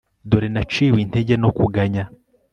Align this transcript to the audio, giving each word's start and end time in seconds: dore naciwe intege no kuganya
dore 0.29 0.49
naciwe 0.53 0.97
intege 1.05 1.33
no 1.43 1.49
kuganya 1.57 2.03